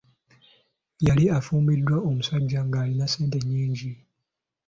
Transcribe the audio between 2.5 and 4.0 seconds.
ng'alina ssente nyingi.